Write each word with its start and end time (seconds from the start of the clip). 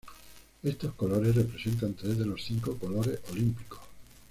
Estos 0.63 0.93
colores 0.95 1.35
representan 1.35 1.93
tres 1.93 2.17
de 2.17 2.25
los 2.25 2.41
cinco 2.43 2.75
colores 2.75 3.19
olímpicos. 3.31 3.81